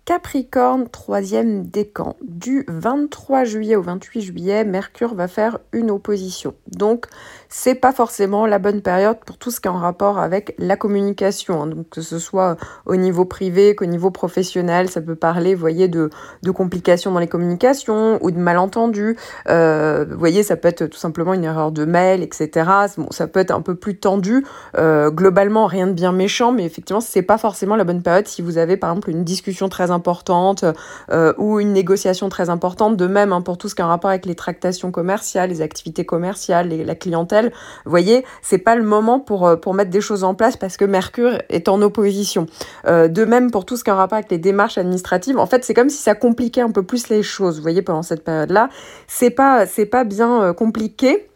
Capricorne, 0.05 0.89
troisième 0.89 1.67
décan. 1.67 2.17
Du 2.23 2.65
23 2.69 3.45
juillet 3.45 3.77
au 3.77 3.83
28 3.83 4.21
juillet, 4.23 4.65
Mercure 4.65 5.15
va 5.15 5.29
faire 5.29 5.59
une 5.73 5.91
opposition. 5.91 6.55
Donc, 6.67 7.07
c'est 7.53 7.75
pas 7.75 7.93
forcément 7.93 8.47
la 8.47 8.61
bonne 8.61 8.81
période 8.81 9.19
pour 9.27 9.37
tout 9.37 9.51
ce 9.51 9.61
qui 9.61 9.67
est 9.67 9.71
en 9.71 9.79
rapport 9.79 10.21
avec 10.21 10.55
la 10.59 10.77
communication. 10.77 11.63
Hein. 11.63 11.67
Donc, 11.67 11.91
que 11.91 12.01
ce 12.01 12.21
soit 12.21 12.57
au 12.87 12.95
niveau 12.95 13.25
privé 13.25 13.75
qu'au 13.75 13.87
niveau 13.87 14.13
professionnel, 14.13 14.89
ça 14.89 15.01
peut 15.01 15.17
parler, 15.17 15.55
vous 15.57 15.61
voyez, 15.61 15.89
de, 15.89 16.11
complications 16.55 17.11
dans 17.11 17.19
les 17.19 17.27
communications 17.27 18.19
ou 18.23 18.31
de 18.31 18.39
malentendus. 18.39 19.17
Euh, 19.49 20.05
vous 20.09 20.19
voyez, 20.19 20.45
ça 20.45 20.57
peut 20.57 20.69
être 20.69 20.87
tout 20.87 20.99
simplement 20.99 21.35
une 21.35 21.43
erreur 21.43 21.73
de 21.73 21.85
mail, 21.85 22.23
etc. 22.23 22.71
Bon, 22.97 23.09
ça 23.11 23.27
peut 23.27 23.41
être 23.41 23.51
un 23.51 23.63
peu 23.63 23.75
plus 23.75 23.99
tendu. 23.99 24.47
Euh, 24.79 25.11
globalement, 25.11 25.67
rien 25.67 25.89
de 25.89 25.93
bien 25.93 26.13
méchant, 26.13 26.53
mais 26.53 26.65
effectivement, 26.65 27.01
c'est 27.01 27.23
pas 27.23 27.39
forcément 27.39 27.75
la 27.75 27.85
bonne 27.85 28.03
période 28.03 28.29
si 28.29 28.43
vous 28.43 28.59
avez, 28.59 28.77
par 28.77 28.91
exemple, 28.91 29.11
une 29.11 29.25
discussion 29.25 29.69
très 29.69 29.91
importante 29.91 30.65
euh, 31.11 31.33
ou 31.37 31.59
une 31.59 31.73
négociation 31.73 32.29
très 32.29 32.49
importante. 32.49 32.97
De 32.97 33.09
même, 33.09 33.33
hein, 33.33 33.41
pour 33.41 33.59
tout 33.59 33.69
ce 33.69 33.75
qui 33.75 33.83
a 33.83 33.87
un 33.87 33.89
rapport 33.89 34.11
avec 34.11 34.25
les 34.25 34.37
tractations 34.37 34.93
commerciales, 34.93 35.51
les 35.51 35.63
activités 35.63 36.05
commerciales, 36.05 36.69
la 36.69 36.95
clientèle 36.95 37.40
vous 37.49 37.91
voyez, 37.91 38.25
c'est 38.43 38.59
pas 38.59 38.77
le 38.77 38.83
moment 38.83 39.21
pour, 39.21 39.47
euh, 39.47 39.57
pour 39.57 39.75
mettre 39.75 39.91
des 39.91 40.01
choses 40.01 40.25
en 40.25 40.35
place 40.35 40.57
parce 40.57 40.77
que 40.77 40.85
Mercure 40.85 41.39
est 41.49 41.69
en 41.69 41.81
opposition. 41.83 42.47
Euh, 42.87 43.09
de 43.09 43.25
même 43.25 43.51
pour 43.51 43.65
tout 43.65 43.77
ce 43.77 43.85
qui 43.85 43.91
a 43.91 43.95
un 43.95 43.97
rapport 43.97 44.19
avec 44.19 44.31
les 44.31 44.39
démarches 44.39 44.79
administratives, 44.79 45.39
en 45.39 45.47
fait, 45.47 45.65
c'est 45.65 45.75
comme 45.75 45.91
si 45.91 46.03
ça 46.03 46.15
compliquait 46.15 46.61
un 46.61 46.71
peu 46.71 46.83
plus 46.83 47.09
les 47.09 47.23
choses. 47.23 47.57
Vous 47.57 47.63
voyez, 47.63 47.83
pendant 47.83 48.03
cette 48.03 48.25
période-là, 48.25 48.69
c'est 49.07 49.31
pas, 49.31 49.67
c'est 49.67 49.87
pas 49.87 50.05
bien 50.05 50.43
euh, 50.43 50.53
compliqué 50.53 51.30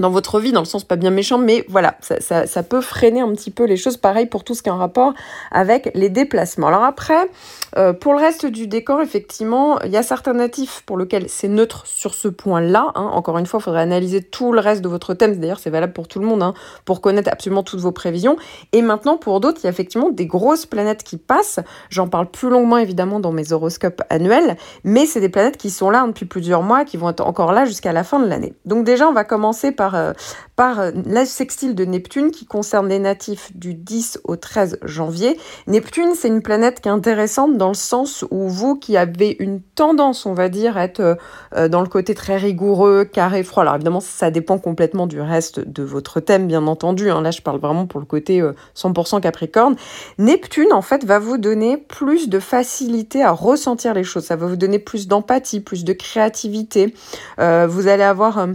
dans 0.00 0.10
votre 0.10 0.40
vie, 0.40 0.52
dans 0.52 0.60
le 0.60 0.66
sens 0.66 0.84
pas 0.84 0.96
bien 0.96 1.10
méchant, 1.10 1.38
mais 1.38 1.64
voilà, 1.68 1.96
ça, 2.00 2.62
peut 2.62 2.80
freiner 2.80 3.20
un 3.20 3.32
petit 3.32 3.50
peu 3.50 3.64
les 3.64 3.76
choses. 3.76 3.96
Pareil 3.96 4.26
pour 4.26 4.44
tout 4.44 4.54
ce 4.54 4.62
qui 4.62 4.68
est 4.68 4.72
en 4.72 4.78
rapport 4.78 5.12
avec 5.50 5.90
les 5.94 6.08
déplacements. 6.08 6.68
Alors 6.68 6.84
après, 6.84 7.28
euh, 7.76 7.92
pour 7.92 8.12
le 8.12 8.18
reste 8.18 8.46
du 8.46 8.66
décor, 8.66 9.00
effectivement, 9.00 9.80
il 9.82 9.90
y 9.90 9.96
a 9.96 10.02
certains 10.02 10.32
natifs 10.32 10.82
pour 10.86 10.98
lesquels 10.98 11.26
c'est 11.28 11.48
neutre 11.48 11.86
sur 11.86 12.14
ce 12.14 12.28
point-là. 12.28 12.92
Hein. 12.94 13.10
Encore 13.12 13.38
une 13.38 13.46
fois, 13.46 13.60
il 13.60 13.62
faudrait 13.62 13.82
analyser 13.82 14.22
tout 14.22 14.52
le 14.52 14.60
reste 14.60 14.82
de 14.82 14.88
votre 14.88 15.14
thème. 15.14 15.38
D'ailleurs, 15.38 15.58
c'est 15.58 15.70
valable 15.70 15.92
pour 15.92 16.08
tout 16.08 16.18
le 16.18 16.26
monde, 16.26 16.42
hein, 16.42 16.54
pour 16.84 17.00
connaître 17.00 17.30
absolument 17.30 17.62
toutes 17.62 17.80
vos 17.80 17.92
prévisions. 17.92 18.36
Et 18.72 18.82
maintenant, 18.82 19.16
pour 19.16 19.40
d'autres, 19.40 19.60
il 19.62 19.64
y 19.64 19.66
a 19.66 19.70
effectivement 19.70 20.10
des 20.10 20.26
grosses 20.26 20.66
planètes 20.66 21.02
qui 21.02 21.16
passent. 21.16 21.60
J'en 21.90 22.08
parle 22.08 22.30
plus 22.30 22.48
longuement, 22.48 22.78
évidemment, 22.78 23.20
dans 23.20 23.32
mes 23.32 23.52
horoscopes 23.52 24.02
annuels, 24.08 24.56
mais 24.84 25.06
c'est 25.06 25.20
des 25.20 25.28
planètes 25.28 25.56
qui 25.56 25.70
sont 25.70 25.90
là 25.90 26.06
depuis 26.06 26.26
plusieurs 26.26 26.62
mois, 26.62 26.84
qui 26.84 26.96
vont 26.96 27.10
être 27.10 27.20
encore 27.20 27.52
là 27.52 27.64
jusqu'à 27.64 27.92
la 27.92 28.04
fin 28.04 28.18
de 28.18 28.26
l'année. 28.26 28.54
Donc 28.64 28.84
déjà, 28.84 29.08
on 29.08 29.12
va 29.12 29.24
commencer 29.24 29.72
par, 29.72 29.89
euh, 29.94 30.12
par 30.56 30.80
euh, 30.80 30.90
la 31.06 31.24
sextile 31.24 31.74
de 31.74 31.84
Neptune 31.84 32.30
qui 32.30 32.44
concerne 32.44 32.88
les 32.88 32.98
natifs 32.98 33.56
du 33.56 33.74
10 33.74 34.20
au 34.24 34.36
13 34.36 34.78
janvier. 34.82 35.38
Neptune, 35.66 36.12
c'est 36.14 36.28
une 36.28 36.42
planète 36.42 36.80
qui 36.80 36.88
est 36.88 36.92
intéressante 36.92 37.56
dans 37.56 37.68
le 37.68 37.74
sens 37.74 38.24
où 38.30 38.48
vous 38.48 38.76
qui 38.76 38.96
avez 38.96 39.36
une 39.38 39.60
tendance, 39.62 40.26
on 40.26 40.34
va 40.34 40.48
dire, 40.48 40.76
à 40.76 40.84
être 40.84 41.18
euh, 41.56 41.68
dans 41.68 41.80
le 41.80 41.88
côté 41.88 42.14
très 42.14 42.36
rigoureux, 42.36 43.04
carré, 43.04 43.42
froid. 43.42 43.62
Alors 43.62 43.74
évidemment, 43.74 44.00
ça 44.00 44.30
dépend 44.30 44.58
complètement 44.58 45.06
du 45.06 45.20
reste 45.20 45.60
de 45.60 45.82
votre 45.82 46.20
thème, 46.20 46.46
bien 46.46 46.66
entendu. 46.66 47.10
Hein. 47.10 47.22
Là, 47.22 47.30
je 47.30 47.42
parle 47.42 47.58
vraiment 47.58 47.86
pour 47.86 48.00
le 48.00 48.06
côté 48.06 48.42
100% 48.76 49.20
Capricorne. 49.20 49.76
Neptune, 50.18 50.72
en 50.72 50.82
fait, 50.82 51.04
va 51.04 51.18
vous 51.18 51.38
donner 51.38 51.76
plus 51.76 52.28
de 52.28 52.38
facilité 52.38 53.22
à 53.22 53.32
ressentir 53.32 53.94
les 53.94 54.04
choses. 54.04 54.24
Ça 54.24 54.36
va 54.36 54.46
vous 54.46 54.56
donner 54.56 54.78
plus 54.78 55.08
d'empathie, 55.08 55.60
plus 55.60 55.84
de 55.84 55.92
créativité. 55.92 56.94
vous 57.38 57.88
allez 57.88 58.02
avoir 58.02 58.46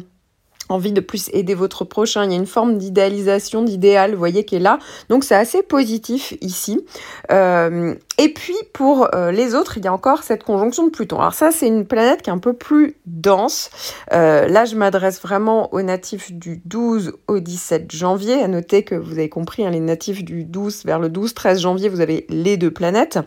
envie 0.70 0.92
de 0.92 1.02
plus 1.02 1.30
aider 1.34 1.54
votre 1.54 1.86
prochain. 1.86 2.24
Il 2.26 2.32
y 2.32 2.34
a 2.34 2.38
une 2.38 2.46
forme 2.46 2.78
d'idéalisation, 2.78 3.64
d'idéal, 3.64 4.12
vous 4.12 4.18
voyez, 4.18 4.46
qui 4.46 4.56
est 4.56 4.60
là. 4.60 4.80
Donc 5.10 5.24
c'est 5.24 5.36
assez 5.36 5.64
positif 5.64 6.34
ici. 6.42 6.86
Euh, 7.32 7.96
et 8.18 8.30
puis 8.30 8.56
pour 8.74 9.10
euh, 9.14 9.32
les 9.32 9.56
autres, 9.56 9.78
il 9.78 9.86
y 9.86 9.88
a 9.88 9.94
encore 9.94 10.24
cette 10.24 10.44
conjonction 10.44 10.86
de 10.86 10.92
Pluton. 10.92 11.20
Alors 11.20 11.34
ça, 11.34 11.52
c'est 11.52 11.68
une 11.68 11.86
planète 11.86 12.22
qui 12.22 12.30
est 12.30 12.34
un 12.34 12.40
peu 12.40 12.54
plus 12.54 12.96
dense. 13.06 13.70
Euh, 14.14 14.48
là, 14.48 14.66
je 14.66 14.76
m'adresse 14.76 15.22
vraiment 15.22 15.74
aux 15.74 15.82
natifs 15.82 16.32
du 16.32 16.62
12 16.66 17.14
au 17.28 17.40
17 17.40 17.92
janvier. 17.92 18.42
À 18.42 18.48
noter 18.48 18.84
que 18.84 18.96
vous 18.96 19.14
avez 19.14 19.30
compris, 19.30 19.66
hein, 19.66 19.72
les 19.72 19.80
natifs 19.80 20.24
du 20.24 20.46
12 20.46 20.86
vers 20.86 21.00
le 21.00 21.10
12-13 21.10 21.60
janvier, 21.60 21.90
vous 21.90 22.02
avez 22.02 22.26
les 22.30 22.58
deux 22.58 22.72
planètes. 22.72 23.20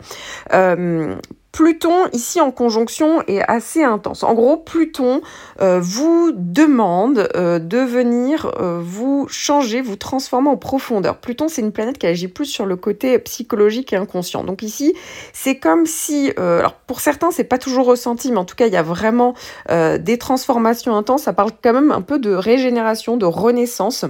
Pluton, 1.51 2.07
ici 2.13 2.39
en 2.39 2.51
conjonction, 2.51 3.21
est 3.27 3.41
assez 3.41 3.83
intense. 3.83 4.23
En 4.23 4.33
gros, 4.33 4.55
Pluton 4.57 5.21
euh, 5.61 5.79
vous 5.81 6.31
demande 6.33 7.27
euh, 7.35 7.59
de 7.59 7.79
venir 7.79 8.51
euh, 8.59 8.79
vous 8.83 9.27
changer, 9.29 9.81
vous 9.81 9.95
transformer 9.95 10.49
en 10.49 10.57
profondeur. 10.57 11.17
Pluton, 11.17 11.47
c'est 11.47 11.61
une 11.61 11.71
planète 11.71 11.97
qui 11.97 12.07
agit 12.07 12.27
plus 12.27 12.45
sur 12.45 12.65
le 12.65 12.75
côté 12.75 13.17
psychologique 13.19 13.93
et 13.93 13.95
inconscient. 13.95 14.43
Donc 14.43 14.61
ici, 14.61 14.93
c'est 15.33 15.57
comme 15.57 15.85
si, 15.85 16.31
alors 16.37 16.73
pour 16.73 16.99
certains, 16.99 17.31
c'est 17.31 17.43
pas 17.43 17.57
toujours 17.57 17.85
ressenti, 17.85 18.31
mais 18.31 18.37
en 18.37 18.45
tout 18.45 18.55
cas, 18.55 18.67
il 18.67 18.73
y 18.73 18.77
a 18.77 18.83
vraiment 18.83 19.33
des 19.69 20.17
transformations 20.17 20.95
intenses. 20.95 21.23
Ça 21.23 21.33
parle 21.33 21.51
quand 21.61 21.73
même 21.73 21.91
un 21.91 22.01
peu 22.01 22.19
de 22.19 22.31
régénération, 22.31 23.17
de 23.17 23.25
renaissance 23.25 24.05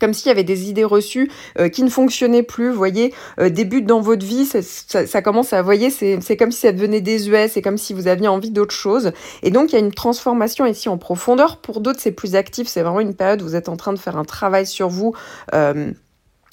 comme 0.00 0.14
s'il 0.14 0.28
y 0.28 0.30
avait 0.30 0.44
des 0.44 0.68
idées 0.68 0.84
reçues 0.84 1.30
euh, 1.58 1.68
qui 1.68 1.82
ne 1.82 1.90
fonctionnaient 1.90 2.42
plus. 2.42 2.70
Vous 2.70 2.76
voyez, 2.76 3.12
euh, 3.40 3.48
des 3.48 3.64
dans 3.64 4.00
votre 4.00 4.24
vie, 4.24 4.46
ça, 4.46 5.22
commence 5.22 5.52
à, 5.52 5.60
vous 5.60 5.64
voyez, 5.64 5.90
c'est 5.90 6.36
comme 6.36 6.52
si 6.52 6.60
ça 6.60 6.72
devenait 6.72 7.00
désuet, 7.00 7.48
c'est 7.48 7.62
comme 7.62 7.78
si 7.78 7.92
vous 7.92 8.06
aviez 8.06 8.28
envie 8.28 8.50
d'autre 8.50 8.74
chose. 8.74 9.12
Et 9.42 9.50
donc, 9.50 9.72
il 9.72 9.74
y 9.74 9.76
a 9.76 9.80
une 9.80 9.92
transformation 9.92 10.66
ici 10.66 10.88
en 10.88 10.98
profondeur. 10.98 11.58
Pour 11.58 11.80
d'autres, 11.80 12.00
c'est 12.00 12.12
plus 12.12 12.36
actif. 12.36 12.68
C'est 12.68 12.82
vraiment 12.82 13.00
une 13.00 13.14
période 13.14 13.42
où 13.42 13.46
vous 13.46 13.56
êtes 13.56 13.68
en 13.68 13.76
train 13.76 13.92
de 13.92 13.98
faire 13.98 14.16
un 14.16 14.24
travail 14.24 14.66
sur 14.66 14.88
vous. 14.88 15.14
Euh, 15.54 15.92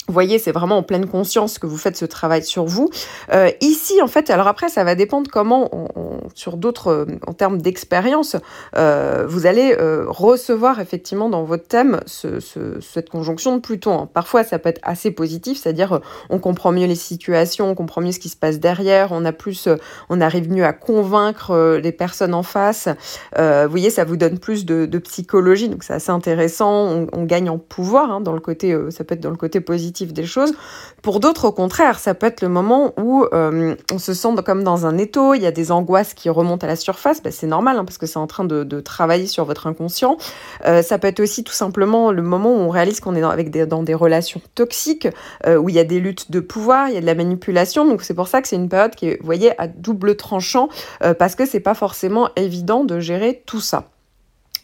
vous 0.08 0.14
voyez, 0.14 0.40
c'est 0.40 0.50
vraiment 0.50 0.78
en 0.78 0.82
pleine 0.82 1.06
conscience 1.06 1.60
que 1.60 1.66
vous 1.66 1.76
faites 1.76 1.96
ce 1.96 2.04
travail 2.04 2.42
sur 2.42 2.64
vous. 2.64 2.90
Euh, 3.32 3.50
ici, 3.60 4.02
en 4.02 4.08
fait, 4.08 4.30
alors 4.30 4.48
après, 4.48 4.68
ça 4.68 4.82
va 4.82 4.96
dépendre 4.96 5.30
comment, 5.30 5.70
sur 6.34 6.56
d'autres, 6.56 6.88
euh, 6.88 7.06
en 7.28 7.32
termes 7.34 7.62
d'expérience, 7.62 8.36
euh, 8.76 9.24
vous 9.28 9.46
allez 9.46 9.76
recevoir 10.08 10.80
effectivement 10.80 11.28
dans 11.28 11.44
votre 11.44 11.66
thème 11.68 12.00
cette 12.06 13.10
conjonction 13.10 13.56
de 13.56 13.60
Pluton. 13.60 14.08
Parfois, 14.12 14.42
ça 14.42 14.58
peut 14.58 14.68
être 14.68 14.80
assez 14.82 15.12
positif, 15.12 15.60
c'est-à-dire 15.60 16.00
on 16.30 16.38
comprend 16.38 16.72
mieux 16.72 16.86
les 16.86 16.96
situations, 16.96 17.70
on 17.70 17.74
comprend 17.74 18.00
mieux 18.00 18.12
ce 18.12 18.18
qui 18.18 18.28
se 18.28 18.36
passe 18.36 18.58
derrière, 18.58 19.12
on 19.12 19.24
a 19.24 19.32
plus, 19.32 19.68
on 20.08 20.20
arrive 20.20 20.50
mieux 20.50 20.64
à 20.64 20.72
convaincre 20.72 21.78
les 21.80 21.92
personnes 21.92 22.34
en 22.34 22.42
face. 22.42 22.88
vous 23.36 23.70
voyez, 23.70 23.90
ça 23.90 24.04
vous 24.04 24.16
donne 24.16 24.38
plus 24.38 24.64
de, 24.64 24.98
psychologie, 24.98 25.68
donc 25.68 25.84
c'est 25.84 25.94
assez 25.94 26.10
intéressant. 26.10 27.06
On, 27.12 27.22
gagne 27.24 27.48
en 27.48 27.58
pouvoir 27.58 28.10
hein, 28.10 28.20
dans 28.20 28.32
le 28.32 28.40
côté, 28.40 28.76
ça 28.90 29.04
peut 29.04 29.14
être 29.14 29.20
dans 29.20 29.30
le 29.30 29.36
côté 29.36 29.60
positif 29.60 29.92
des 30.06 30.26
choses. 30.26 30.52
Pour 31.02 31.20
d'autres, 31.20 31.46
au 31.46 31.52
contraire, 31.52 31.98
ça 31.98 32.14
peut 32.14 32.26
être 32.26 32.42
le 32.42 32.48
moment 32.48 32.92
où 32.98 33.24
euh, 33.32 33.74
on 33.92 33.98
se 33.98 34.14
sent 34.14 34.28
comme 34.44 34.64
dans 34.64 34.86
un 34.86 34.98
étau, 34.98 35.34
il 35.34 35.42
y 35.42 35.46
a 35.46 35.52
des 35.52 35.72
angoisses 35.72 36.14
qui 36.14 36.28
remontent 36.30 36.64
à 36.64 36.68
la 36.68 36.76
surface. 36.76 37.22
Ben, 37.22 37.32
c'est 37.32 37.46
normal 37.46 37.76
hein, 37.76 37.84
parce 37.84 37.98
que 37.98 38.06
c'est 38.06 38.18
en 38.18 38.26
train 38.26 38.44
de, 38.44 38.80
travailler 38.80 39.26
sur 39.26 39.44
votre 39.44 39.66
inconscient. 39.66 40.16
Euh, 40.66 40.82
ça 40.82 40.98
peut 40.98 41.08
être 41.08 41.20
aussi 41.20 41.44
tout 41.44 41.52
simplement 41.52 42.10
le 42.10 42.22
moment 42.22 42.50
où 42.50 42.58
on 42.58 42.68
réalise 42.68 43.00
qu'on 43.00 43.14
est 43.14 43.20
dans, 43.20 43.30
avec 43.30 43.50
des, 43.50 43.66
dans 43.66 43.82
des 43.82 43.94
relations 43.94 44.40
toxiques, 44.54 45.08
euh, 45.46 45.56
où 45.56 45.68
il 45.68 45.74
y 45.74 45.78
a 45.78 45.84
des 45.84 46.00
luttes 46.00 46.30
de 46.30 46.40
pouvoir, 46.40 46.88
il 46.88 46.94
y 46.94 46.98
a 46.98 47.00
de 47.00 47.06
la 47.06 47.14
manipulation. 47.14 47.86
Donc 47.86 48.02
c'est 48.02 48.14
pour 48.14 48.28
ça 48.28 48.42
que 48.42 48.48
c'est 48.48 48.56
une 48.56 48.68
période 48.68 48.94
qui 48.94 49.08
est, 49.08 49.18
vous 49.20 49.26
voyez, 49.26 49.60
à 49.60 49.68
double 49.68 50.16
tranchant 50.16 50.68
parce 51.18 51.34
que 51.34 51.46
c'est 51.46 51.60
pas 51.60 51.74
forcément 51.74 52.30
évident 52.36 52.84
de 52.84 52.98
gérer 53.00 53.42
tout 53.46 53.60
ça. 53.60 53.91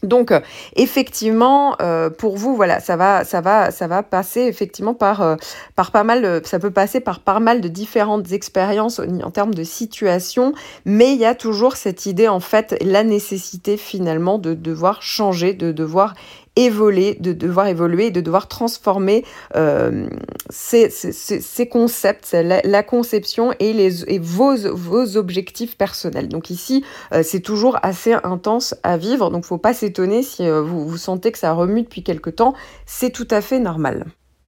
Donc 0.02 0.31
euh, 0.31 0.40
effectivement, 0.76 1.76
euh, 1.81 2.09
pour 2.09 2.37
vous, 2.37 2.55
voilà, 2.55 2.78
ça 2.78 2.97
va, 2.97 3.25
ça 3.25 3.40
va, 3.40 3.73
ça 3.73 3.88
va 3.88 4.05
passer 4.05 4.43
effectivement 4.43 4.95
par, 4.95 5.23
euh, 5.23 5.37
par 5.75 5.90
pas 5.90 6.05
mal, 6.05 6.40
ça 6.45 6.61
peut 6.61 6.71
passer 6.71 7.00
par 7.00 7.21
pas 7.21 7.40
mal 7.40 7.61
de 7.61 7.69
différentes 7.69 8.31
expériences 8.31 9.00
en, 9.00 9.31
termes 9.31 9.55
de 9.55 9.64
situation, 9.64 10.52
mais 10.85 11.12
il 11.12 11.19
y 11.19 11.25
a 11.25 11.35
toujours 11.35 11.76
cette 11.76 12.07
idée 12.07 12.28
en 12.28 12.40
fait, 12.40 12.76
la 12.81 13.02
nécessité 13.02 13.76
finalement 13.76 14.38
de 14.38 14.55
devoir 14.55 15.02
changer, 15.02 15.52
de 15.52 15.73
devoir 15.73 16.14
évoluer, 16.59 17.17
de 17.21 17.33
devoir 17.33 17.69
évoluer, 17.69 18.11
de 18.11 18.21
devoir 18.21 18.49
transformer 18.49 19.25
euh, 19.55 20.09
ces, 20.50 21.69
concepts, 21.71 22.33
la, 22.33 22.83
conception 22.83 23.55
et, 23.61 24.19
vos, 24.19 24.57
vos 24.75 25.17
objectifs 25.17 25.79
personnels. 25.79 26.29
Donc 26.29 26.50
ici, 26.50 26.85
euh, 27.12 27.23
c'est 27.23 27.41
toujours 27.41 27.79
assez 27.83 28.15
intense 28.25 28.75
à 28.83 28.97
vivre, 28.97 29.31
donc 29.31 29.45
faut 29.45 29.57
pas 29.57 29.73
s'étonner 29.73 30.23
si 30.25 30.47
euh, 30.47 30.61
vous, 30.61 30.87
vous 30.88 30.97
sentez 30.97 31.31
que 31.31 31.38
ça 31.38 31.53
remue 31.53 31.83
depuis 31.83 32.03
quelque 32.03 32.31
temps, 32.31 32.55
c'est 32.87 33.11
tout 33.11 33.29
à 33.31 33.41
fait 33.41 33.61
normal. 33.61 34.07